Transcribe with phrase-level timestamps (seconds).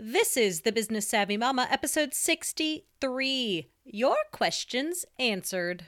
[0.00, 5.86] This is the Business Savvy Mama, episode 63 Your Questions Answered.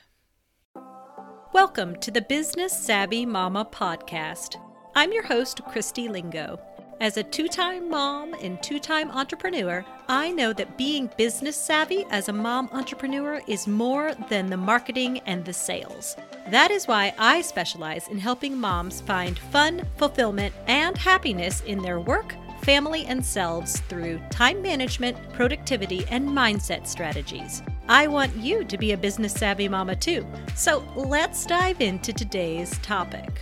[1.52, 4.56] Welcome to the Business Savvy Mama podcast.
[4.96, 6.58] I'm your host, Christy Lingo.
[7.00, 12.04] As a two time mom and two time entrepreneur, I know that being business savvy
[12.10, 16.16] as a mom entrepreneur is more than the marketing and the sales.
[16.48, 22.00] That is why I specialize in helping moms find fun, fulfillment, and happiness in their
[22.00, 27.62] work, family, and selves through time management, productivity, and mindset strategies.
[27.88, 30.26] I want you to be a business savvy mama too.
[30.54, 33.40] So let's dive into today's topic.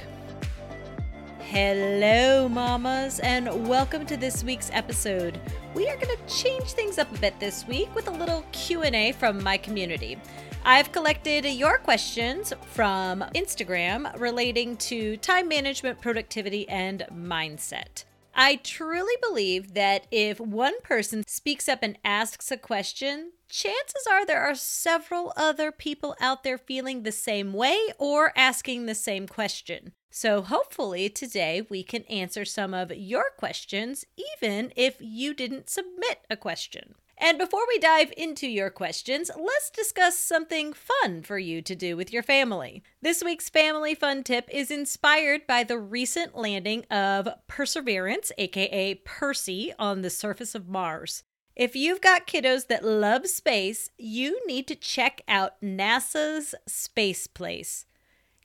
[1.40, 5.40] Hello, mamas, and welcome to this week's episode.
[5.74, 9.12] We are going to change things up a bit this week with a little Q&A
[9.12, 10.18] from my community.
[10.64, 18.04] I've collected your questions from Instagram relating to time management, productivity, and mindset.
[18.40, 24.24] I truly believe that if one person speaks up and asks a question, chances are
[24.24, 29.26] there are several other people out there feeling the same way or asking the same
[29.26, 29.90] question.
[30.12, 34.04] So, hopefully, today we can answer some of your questions,
[34.36, 36.94] even if you didn't submit a question.
[37.20, 41.96] And before we dive into your questions, let's discuss something fun for you to do
[41.96, 42.84] with your family.
[43.02, 49.72] This week's family fun tip is inspired by the recent landing of Perseverance, aka Percy,
[49.80, 51.24] on the surface of Mars.
[51.56, 57.84] If you've got kiddos that love space, you need to check out NASA's Space Place.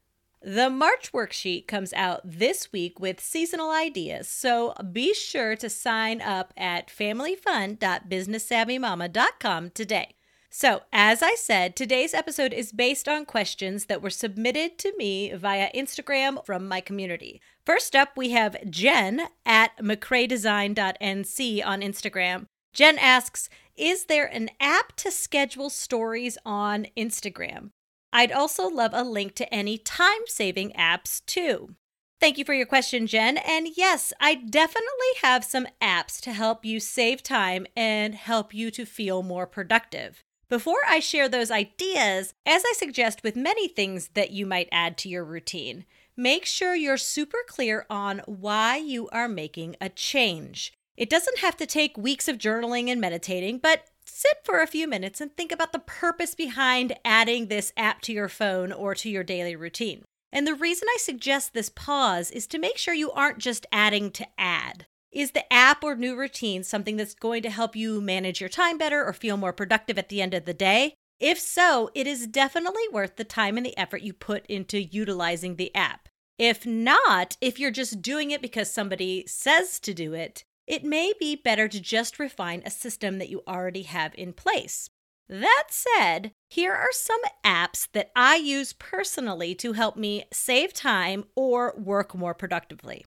[0.46, 6.20] The March worksheet comes out this week with seasonal ideas, so be sure to sign
[6.20, 10.16] up at familyfun.businesssavvymama.com today.
[10.50, 15.32] So, as I said, today's episode is based on questions that were submitted to me
[15.34, 17.40] via Instagram from my community.
[17.66, 22.48] First up, we have Jen at mccraydesign.nc on Instagram.
[22.74, 27.70] Jen asks, Is there an app to schedule stories on Instagram?
[28.14, 31.76] I'd also love a link to any time saving apps too.
[32.22, 33.38] Thank you for your question, Jen.
[33.38, 34.90] And yes, I definitely
[35.24, 40.24] have some apps to help you save time and help you to feel more productive.
[40.48, 44.98] Before I share those ideas, as I suggest with many things that you might add
[45.00, 45.86] to your routine,
[46.16, 50.72] make sure you're super clear on why you are making a change.
[50.96, 54.88] It doesn't have to take weeks of journaling and meditating, but sit for a few
[54.88, 59.10] minutes and think about the purpose behind adding this app to your phone or to
[59.10, 60.04] your daily routine.
[60.32, 64.12] And the reason I suggest this pause is to make sure you aren't just adding
[64.12, 64.86] to add.
[65.12, 68.80] Is the app or new routine something that's going to help you manage your time
[68.80, 70.96] better or feel more productive at the end of the day?
[71.20, 75.56] If so, it is definitely worth the time and the effort you put into utilizing
[75.56, 76.10] the app.
[76.40, 81.14] If not, if you're just doing it because somebody says to do it, it may
[81.20, 84.90] be better to just refine a system that you already have in place.
[85.30, 91.26] That said, here are some apps that I use personally to help me save time
[91.36, 93.06] or work more productively.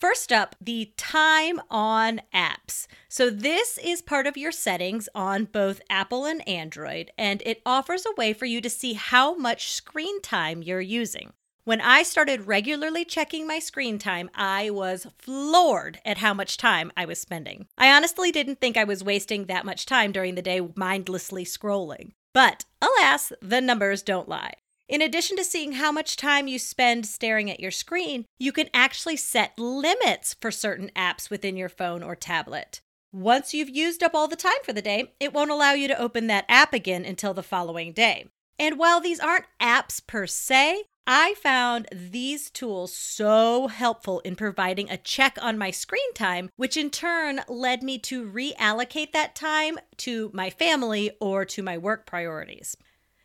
[0.00, 2.86] First up, the Time On apps.
[3.10, 8.06] So, this is part of your settings on both Apple and Android, and it offers
[8.06, 11.34] a way for you to see how much screen time you're using.
[11.70, 16.90] When I started regularly checking my screen time, I was floored at how much time
[16.96, 17.68] I was spending.
[17.78, 22.10] I honestly didn't think I was wasting that much time during the day mindlessly scrolling.
[22.34, 24.54] But alas, the numbers don't lie.
[24.88, 28.68] In addition to seeing how much time you spend staring at your screen, you can
[28.74, 32.80] actually set limits for certain apps within your phone or tablet.
[33.12, 36.02] Once you've used up all the time for the day, it won't allow you to
[36.02, 38.26] open that app again until the following day.
[38.58, 44.88] And while these aren't apps per se, I found these tools so helpful in providing
[44.88, 49.80] a check on my screen time, which in turn led me to reallocate that time
[49.96, 52.76] to my family or to my work priorities.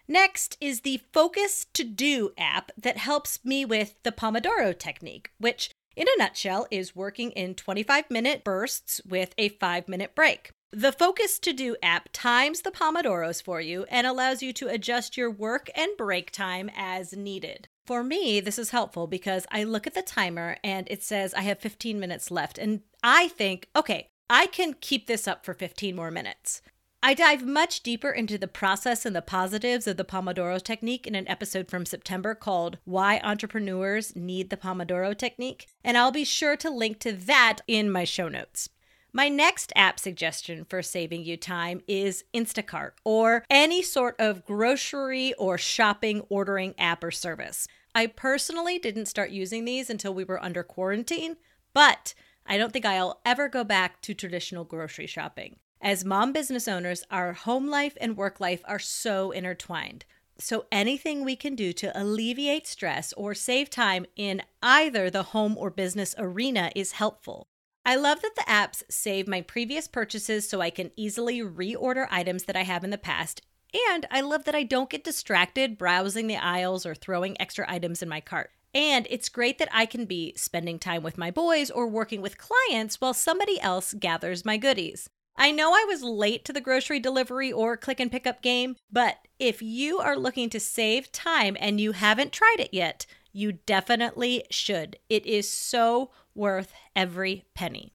[0.08, 5.70] Next is the Focus to Do app that helps me with the Pomodoro technique, which
[5.96, 10.50] in a nutshell is working in 25 minute bursts with a 5 minute break.
[10.72, 15.18] The Focus to Do app times the Pomodoros for you and allows you to adjust
[15.18, 17.68] your work and break time as needed.
[17.86, 21.42] For me, this is helpful because I look at the timer and it says I
[21.42, 22.58] have 15 minutes left.
[22.58, 26.64] And I think, okay, I can keep this up for 15 more minutes.
[27.04, 31.14] I dive much deeper into the process and the positives of the Pomodoro technique in
[31.14, 36.58] an episode from September called Why Entrepreneurs Need the Pomodoro Technique, and I'll be sure
[36.58, 38.70] to link to that in my show notes.
[39.16, 45.34] My next app suggestion for saving you time is Instacart or any sort of grocery
[45.36, 47.66] or shopping ordering app or service.
[47.96, 51.38] I personally didn't start using these until we were under quarantine,
[51.74, 52.14] but
[52.46, 55.60] I don't think I'll ever go back to traditional grocery shopping.
[55.80, 60.04] As mom business owners, our home life and work life are so intertwined.
[60.40, 65.58] So, anything we can do to alleviate stress or save time in either the home
[65.58, 67.48] or business arena is helpful.
[67.88, 72.46] I love that the apps save my previous purchases so I can easily reorder items
[72.46, 73.44] that I have in the past.
[73.92, 78.02] And I love that I don't get distracted browsing the aisles or throwing extra items
[78.02, 78.50] in my cart.
[78.74, 82.40] And it's great that I can be spending time with my boys or working with
[82.40, 85.08] clients while somebody else gathers my goodies.
[85.38, 88.78] I know I was late to the grocery delivery or click and pick up game,
[88.92, 93.52] but if you are looking to save time and you haven't tried it yet, you
[93.52, 94.98] definitely should.
[95.10, 97.94] It is so worth every penny.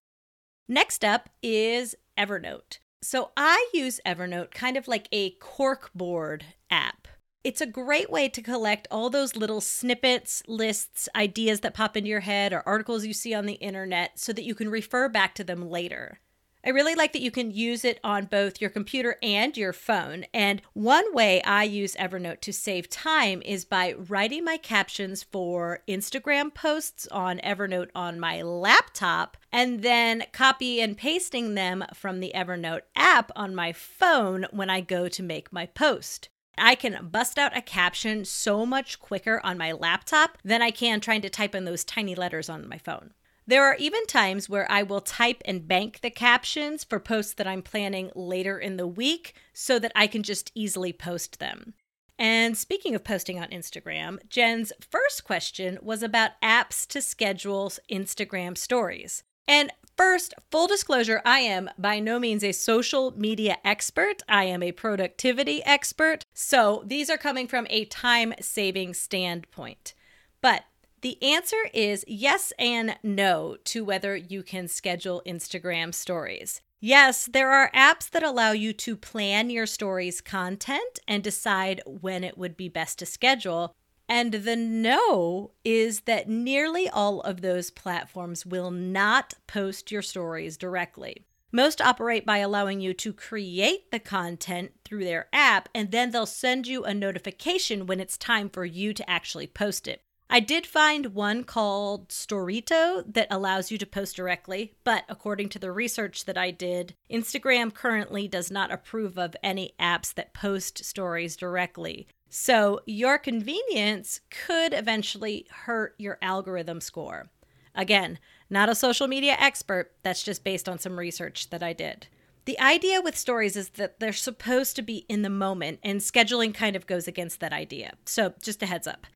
[0.69, 2.78] Next up is Evernote.
[3.02, 7.08] So I use Evernote kind of like a corkboard app.
[7.42, 12.10] It's a great way to collect all those little snippets, lists, ideas that pop into
[12.10, 15.34] your head, or articles you see on the internet so that you can refer back
[15.37, 16.20] to them later.
[16.64, 20.26] I really like that you can use it on both your computer and your phone.
[20.34, 25.82] And one way I use Evernote to save time is by writing my captions for
[25.88, 32.32] Instagram posts on Evernote on my laptop and then copy and pasting them from the
[32.34, 36.28] Evernote app on my phone when I go to make my post.
[36.58, 41.00] I can bust out a caption so much quicker on my laptop than I can
[41.00, 43.14] trying to type in those tiny letters on my phone.
[43.50, 47.49] There are even times where I will type and bank the captions for posts that
[47.49, 51.75] I'm planning later in the week so that I can just easily post them.
[52.17, 58.56] And speaking of posting on Instagram, Jen's first question was about apps to schedule Instagram
[58.56, 59.25] stories.
[59.49, 64.23] And first, full disclosure, I am by no means a social media expert.
[64.29, 66.25] I am a productivity expert.
[66.32, 69.94] So these are coming from a time saving standpoint.
[70.41, 70.62] But
[71.02, 76.61] the answer is yes and no to whether you can schedule Instagram stories.
[76.82, 82.25] Yes, there are apps that allow you to plan your story's content and decide when
[82.25, 83.75] it would be best to schedule.
[84.08, 90.56] And the no is that nearly all of those platforms will not post your stories
[90.56, 91.26] directly.
[91.52, 96.26] Most operate by allowing you to create the content through their app, and then they'll
[96.26, 100.02] send you a notification when it's time for you to actually post it.
[100.32, 105.58] I did find one called Storrito that allows you to post directly, but according to
[105.58, 110.84] the research that I did, Instagram currently does not approve of any apps that post
[110.84, 112.06] stories directly.
[112.28, 117.28] So your convenience could eventually hurt your algorithm score.
[117.75, 122.06] Again, not a social media expert, that's just based on some research that I did.
[122.44, 126.54] The idea with stories is that they're supposed to be in the moment, and scheduling
[126.54, 127.94] kind of goes against that idea.
[128.06, 129.08] So, just a heads up.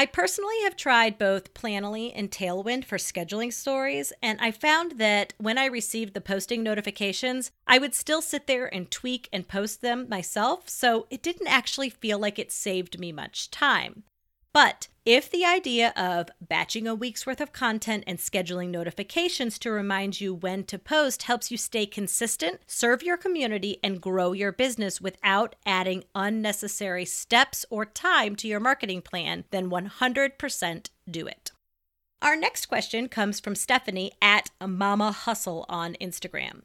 [0.00, 5.34] I personally have tried both Planoly and Tailwind for scheduling stories, and I found that
[5.36, 9.82] when I received the posting notifications, I would still sit there and tweak and post
[9.82, 14.04] them myself, so it didn't actually feel like it saved me much time.
[14.52, 19.70] But if the idea of batching a week's worth of content and scheduling notifications to
[19.70, 24.52] remind you when to post helps you stay consistent, serve your community, and grow your
[24.52, 31.52] business without adding unnecessary steps or time to your marketing plan, then 100% do it.
[32.20, 36.62] Our next question comes from Stephanie at Mama Hustle on Instagram.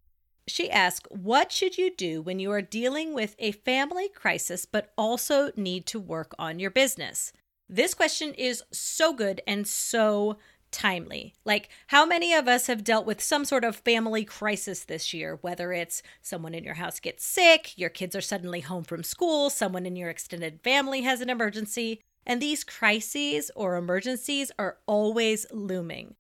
[0.48, 4.92] She asks, What should you do when you are dealing with a family crisis but
[4.98, 7.32] also need to work on your business?
[7.68, 10.38] This question is so good and so
[10.72, 11.34] timely.
[11.46, 15.40] Like, how many of us have dealt with some sort of family crisis this year?
[15.42, 19.50] Whether it's someone in your house gets sick, your kids are suddenly home from school,
[19.50, 25.46] someone in your extended family has an emergency, and these crises or emergencies are always
[25.52, 26.16] looming.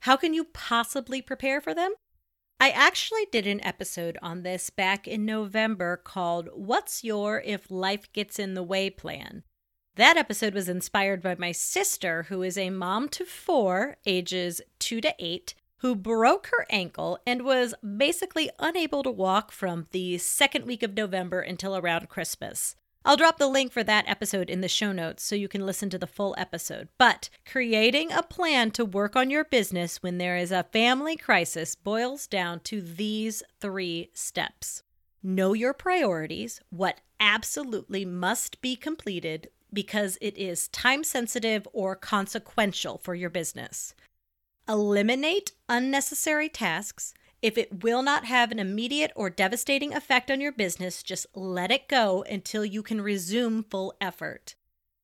[0.00, 1.92] How can you possibly prepare for them?
[2.58, 8.12] I actually did an episode on this back in November called What's Your If Life
[8.12, 9.44] Gets in the Way Plan?
[10.00, 14.98] That episode was inspired by my sister, who is a mom to four, ages two
[15.02, 20.64] to eight, who broke her ankle and was basically unable to walk from the second
[20.64, 22.76] week of November until around Christmas.
[23.04, 25.90] I'll drop the link for that episode in the show notes so you can listen
[25.90, 26.88] to the full episode.
[26.96, 31.74] But creating a plan to work on your business when there is a family crisis
[31.74, 34.82] boils down to these three steps
[35.22, 42.98] know your priorities, what absolutely must be completed because it is time sensitive or consequential
[42.98, 43.94] for your business.
[44.68, 47.14] Eliminate unnecessary tasks.
[47.42, 51.70] If it will not have an immediate or devastating effect on your business, just let
[51.70, 54.54] it go until you can resume full effort.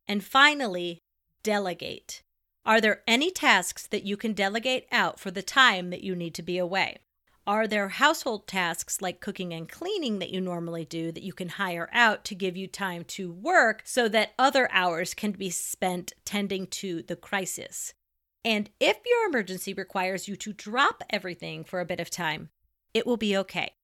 [0.07, 1.01] And finally,
[1.43, 2.23] delegate.
[2.65, 6.35] Are there any tasks that you can delegate out for the time that you need
[6.35, 6.99] to be away?
[7.49, 11.51] Are there household tasks like cooking and cleaning that you normally do that you can
[11.51, 16.13] hire out to give you time to work so that other hours can be spent
[16.25, 17.95] tending to the crisis?
[18.45, 22.51] And if your emergency requires you to drop everything for a bit of time,
[22.93, 23.75] it will be okay.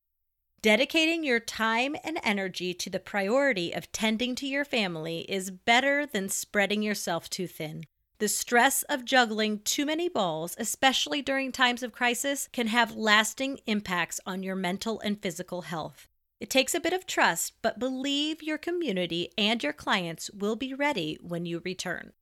[0.61, 6.05] Dedicating your time and energy to the priority of tending to your family is better
[6.05, 7.85] than spreading yourself too thin.
[8.23, 13.59] The stress of juggling too many balls, especially during times of crisis, can have lasting
[13.67, 16.07] impacts on your mental and physical health.
[16.39, 20.73] It takes a bit of trust, but believe your community and your clients will be
[20.73, 22.13] ready when you return.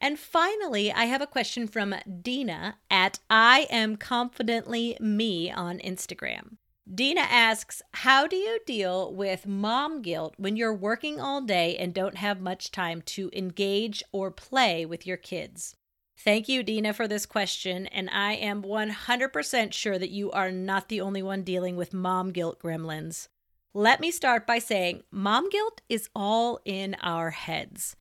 [0.00, 6.56] And finally, I have a question from Dina at I am confidently me on Instagram.
[6.92, 11.94] Dina asks, How do you deal with mom guilt when you're working all day and
[11.94, 15.74] don't have much time to engage or play with your kids?
[16.18, 17.86] Thank you, Dina, for this question.
[17.86, 22.32] And I am 100% sure that you are not the only one dealing with mom
[22.32, 23.28] guilt gremlins.
[23.72, 27.96] Let me start by saying mom guilt is all in our heads.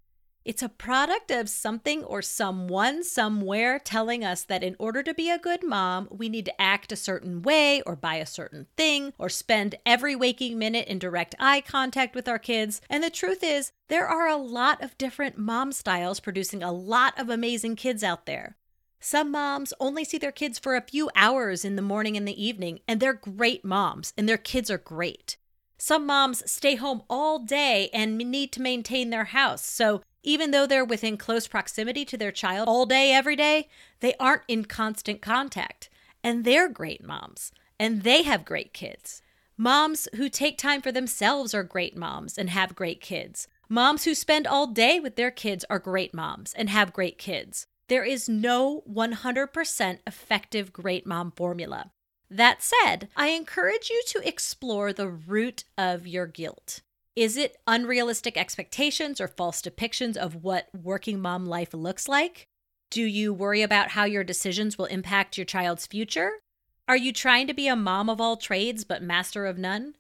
[0.46, 5.30] It's a product of something or someone somewhere telling us that in order to be
[5.30, 9.14] a good mom, we need to act a certain way or buy a certain thing
[9.18, 12.82] or spend every waking minute in direct eye contact with our kids.
[12.90, 17.18] And the truth is, there are a lot of different mom styles producing a lot
[17.18, 18.58] of amazing kids out there.
[19.00, 22.44] Some moms only see their kids for a few hours in the morning and the
[22.44, 25.38] evening, and they're great moms, and their kids are great.
[25.78, 30.66] Some moms stay home all day and need to maintain their house, so even though
[30.66, 33.68] they're within close proximity to their child all day, every day,
[34.00, 35.90] they aren't in constant contact.
[36.24, 39.22] And they're great moms, and they have great kids.
[39.58, 43.48] Moms who take time for themselves are great moms and have great kids.
[43.70, 47.68] Moms who spend all day with their kids are great moms and have great kids.
[47.88, 51.92] There is no 100% effective great mom formula.
[52.30, 56.82] That said, I encourage you to explore the root of your guilt.
[57.16, 62.48] Is it unrealistic expectations or false depictions of what working mom life looks like?
[62.90, 66.40] Do you worry about how your decisions will impact your child's future?
[66.88, 69.94] Are you trying to be a mom of all trades but master of none?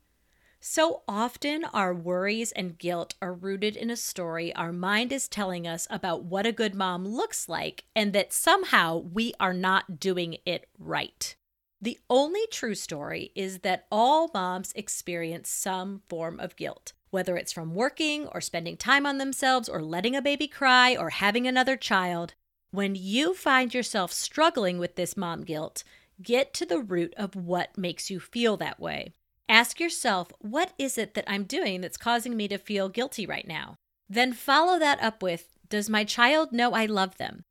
[0.60, 5.67] So often, our worries and guilt are rooted in a story our mind is telling
[5.67, 10.38] us about what a good mom looks like, and that somehow we are not doing
[10.48, 11.36] it right.
[11.79, 17.51] The only true story is that all moms experience some form of guilt whether it's
[17.53, 21.77] from working or spending time on themselves or letting a baby cry or having another
[21.77, 22.34] child.
[22.72, 25.84] When you find yourself struggling with this mom guilt,
[26.22, 29.13] get to the root of what makes you feel that way.
[29.48, 33.48] Ask yourself, what is it that I'm doing that's causing me to feel guilty right
[33.48, 33.75] now?
[34.10, 37.43] Then follow that up with, does my child know I love them?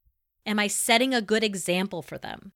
[0.45, 2.51] Am I setting a good example for them?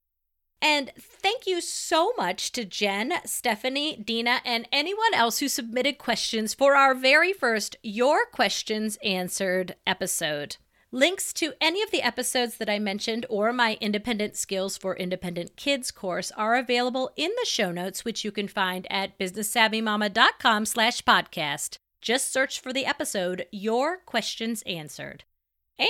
[0.62, 6.54] And thank you so much to Jen, Stephanie, Dina, and anyone else who submitted questions
[6.54, 10.58] for our very first Your Questions Answered episode.
[10.94, 15.56] Links to any of the episodes that I mentioned or my Independent Skills for Independent
[15.56, 21.02] Kids course are available in the show notes, which you can find at businesssavvymama.com slash
[21.04, 21.78] podcast.
[22.02, 25.24] Just search for the episode Your Questions Answered.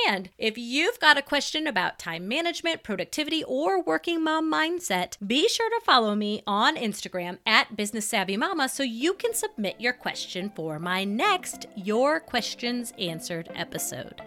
[0.08, 5.50] And if you've got a question about time management, productivity, or working mom mindset, be
[5.50, 9.94] sure to follow me on Instagram at Business Savvy Mama so you can submit your
[9.94, 14.22] question for my next Your Questions Answered episode.